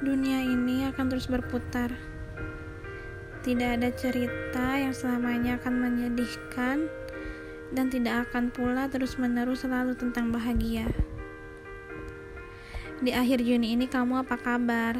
Dunia 0.00 0.40
ini 0.40 0.88
akan 0.88 1.12
terus 1.12 1.28
berputar. 1.28 1.92
Tidak 3.44 3.68
ada 3.76 3.92
cerita 3.92 4.80
yang 4.80 4.96
selamanya 4.96 5.60
akan 5.60 5.76
menyedihkan 5.76 6.88
dan 7.76 7.92
tidak 7.92 8.24
akan 8.32 8.48
pula 8.48 8.88
terus-menerus 8.88 9.68
selalu 9.68 9.92
tentang 9.92 10.32
bahagia. 10.32 10.88
Di 13.04 13.12
akhir 13.12 13.44
Juni 13.44 13.76
ini 13.76 13.92
kamu 13.92 14.24
apa 14.24 14.40
kabar? 14.40 14.96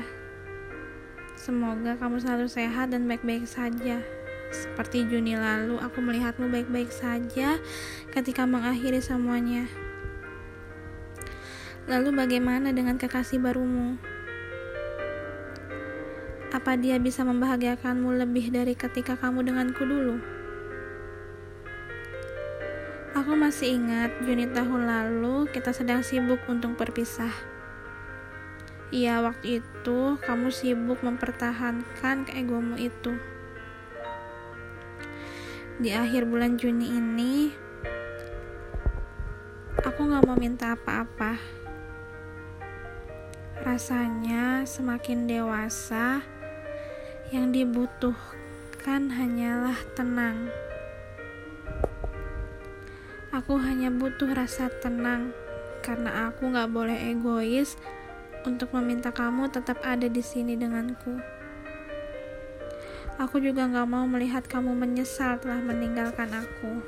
Semoga 1.32 1.96
kamu 1.96 2.21
selalu 2.21 2.53
sehat 2.53 2.93
dan 2.93 3.08
baik-baik 3.08 3.48
saja. 3.48 4.04
Seperti 4.53 5.08
Juni 5.08 5.32
lalu, 5.32 5.80
aku 5.80 6.04
melihatmu 6.04 6.53
baik-baik 6.53 6.93
saja 6.93 7.57
ketika 8.12 8.44
mengakhiri 8.44 9.00
semuanya. 9.00 9.64
Lalu 11.89 12.12
bagaimana 12.12 12.68
dengan 12.76 13.00
kekasih 13.00 13.40
barumu? 13.40 14.10
Apa 16.61 16.77
dia 16.77 17.00
bisa 17.00 17.25
membahagiakanmu 17.25 18.21
lebih 18.21 18.53
dari 18.53 18.77
ketika 18.77 19.17
kamu 19.17 19.49
denganku 19.49 19.81
dulu? 19.81 20.21
Aku 23.17 23.33
masih 23.33 23.81
ingat 23.81 24.13
Juni 24.21 24.45
tahun 24.45 24.85
lalu 24.85 25.49
kita 25.57 25.73
sedang 25.73 26.05
sibuk 26.05 26.36
untuk 26.53 26.77
berpisah. 26.77 27.33
Iya, 28.93 29.25
waktu 29.25 29.64
itu 29.64 30.21
kamu 30.21 30.53
sibuk 30.53 31.00
mempertahankan 31.00 32.28
keegomu 32.28 32.77
itu. 32.77 33.17
Di 35.81 35.97
akhir 35.97 36.28
bulan 36.28 36.61
Juni 36.61 36.92
ini, 36.92 37.56
aku 39.81 40.12
gak 40.12 40.28
mau 40.28 40.36
minta 40.36 40.77
apa-apa. 40.77 41.41
Rasanya 43.64 44.69
semakin 44.69 45.24
dewasa, 45.24 46.20
yang 47.31 47.55
dibutuhkan 47.55 49.06
hanyalah 49.06 49.78
tenang. 49.95 50.50
Aku 53.31 53.55
hanya 53.62 53.86
butuh 53.86 54.34
rasa 54.34 54.67
tenang 54.83 55.31
karena 55.78 56.27
aku 56.27 56.51
gak 56.51 56.75
boleh 56.75 56.98
egois 57.14 57.78
untuk 58.42 58.75
meminta 58.75 59.14
kamu 59.14 59.47
tetap 59.47 59.78
ada 59.86 60.11
di 60.11 60.19
sini 60.19 60.58
denganku. 60.58 61.23
Aku 63.23 63.39
juga 63.39 63.70
gak 63.70 63.86
mau 63.86 64.11
melihat 64.11 64.42
kamu 64.51 64.75
menyesal 64.75 65.39
telah 65.39 65.62
meninggalkan 65.62 66.34
aku. 66.34 66.83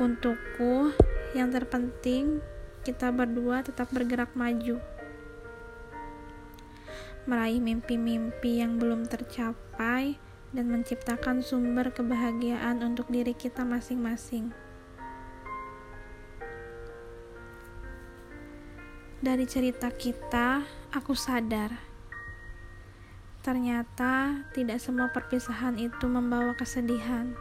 Untukku, 0.00 0.96
yang 1.36 1.52
terpenting 1.52 2.40
kita 2.88 3.12
berdua 3.12 3.60
tetap 3.60 3.92
bergerak 3.92 4.32
maju 4.32 4.93
meraih 7.24 7.60
mimpi-mimpi 7.60 8.60
yang 8.60 8.76
belum 8.80 9.08
tercapai, 9.08 10.16
dan 10.54 10.70
menciptakan 10.70 11.42
sumber 11.42 11.90
kebahagiaan 11.90 12.78
untuk 12.86 13.10
diri 13.10 13.34
kita 13.34 13.66
masing-masing. 13.66 14.54
Dari 19.18 19.44
cerita 19.48 19.90
kita, 19.90 20.62
aku 20.94 21.16
sadar 21.16 21.94
ternyata 23.44 24.40
tidak 24.56 24.80
semua 24.80 25.12
perpisahan 25.12 25.76
itu 25.76 26.08
membawa 26.08 26.56
kesedihan. 26.56 27.36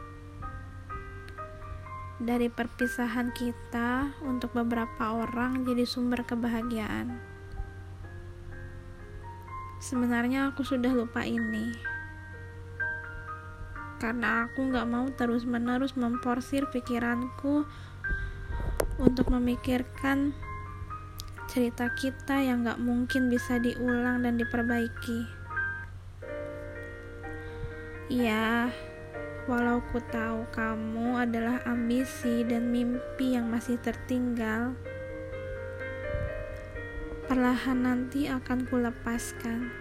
Dari 2.19 2.51
perpisahan 2.51 3.31
kita, 3.31 4.11
untuk 4.27 4.51
beberapa 4.51 5.15
orang 5.15 5.63
jadi 5.63 5.87
sumber 5.87 6.27
kebahagiaan. 6.27 7.32
Sebenarnya 9.83 10.55
aku 10.55 10.63
sudah 10.63 10.95
lupa 10.95 11.27
ini. 11.27 11.75
Karena 13.99 14.47
aku 14.47 14.71
gak 14.71 14.87
mau 14.87 15.11
terus-menerus 15.11 15.99
memporsir 15.99 16.71
pikiranku 16.71 17.67
untuk 18.95 19.27
memikirkan 19.27 20.31
cerita 21.51 21.91
kita 21.99 22.39
yang 22.39 22.63
gak 22.63 22.79
mungkin 22.79 23.27
bisa 23.27 23.59
diulang 23.59 24.23
dan 24.23 24.39
diperbaiki. 24.39 25.27
Ya, 28.07 28.71
walau 29.51 29.83
ku 29.91 29.99
tahu 29.99 30.47
kamu 30.55 31.27
adalah 31.27 31.59
ambisi 31.67 32.47
dan 32.47 32.71
mimpi 32.71 33.35
yang 33.35 33.51
masih 33.51 33.75
tertinggal, 33.83 34.79
Perlahan 37.33 37.81
nanti 37.81 38.29
akan 38.29 38.69
kulepaskan. 38.69 39.73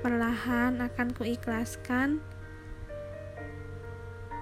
Perlahan 0.00 0.80
akan 0.80 1.12
kuikhlaskan 1.12 2.24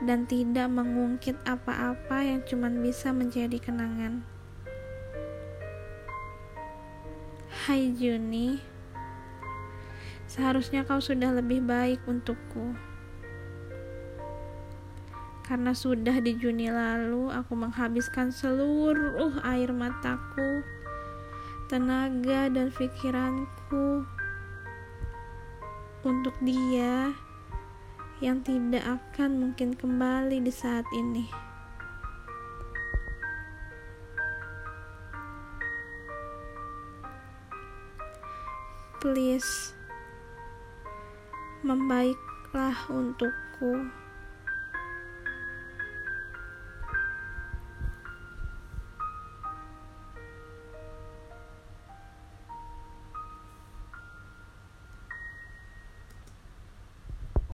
dan 0.06 0.22
tidak 0.30 0.70
mengungkit 0.70 1.34
apa-apa 1.42 2.22
yang 2.22 2.46
cuma 2.46 2.70
bisa 2.70 3.10
menjadi 3.10 3.58
kenangan. 3.58 4.22
Hai 7.66 7.90
Juni, 7.98 8.62
seharusnya 10.30 10.86
kau 10.86 11.02
sudah 11.02 11.34
lebih 11.34 11.58
baik 11.66 12.06
untukku. 12.06 12.70
Karena 15.42 15.74
sudah 15.74 16.22
di 16.22 16.38
Juni 16.38 16.70
lalu 16.70 17.34
aku 17.34 17.58
menghabiskan 17.58 18.30
seluruh 18.30 19.42
air 19.42 19.74
mataku 19.74 20.62
tenaga 21.70 22.50
dan 22.50 22.74
pikiranku 22.74 24.02
untuk 26.02 26.34
dia 26.42 27.14
yang 28.18 28.42
tidak 28.42 28.82
akan 28.82 29.38
mungkin 29.38 29.78
kembali 29.78 30.42
di 30.42 30.50
saat 30.50 30.82
ini. 30.90 31.30
Please, 38.98 39.70
membaiklah 41.62 42.74
untukku. 42.90 43.99